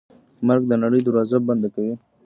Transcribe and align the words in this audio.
مرګ 0.47 0.63
د 0.67 0.73
نړۍ 0.83 1.01
دروازه 1.03 1.37
بنده 1.47 1.67
کوي. 1.75 1.93